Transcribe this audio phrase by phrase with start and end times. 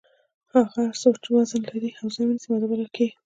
[0.51, 3.15] هر هغه څه چې وزن ولري او ځای ونیسي ماده بلل کیږي.